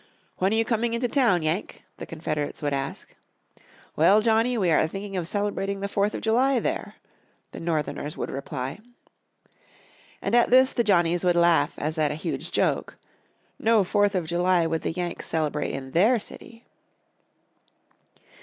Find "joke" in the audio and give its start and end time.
12.51-12.97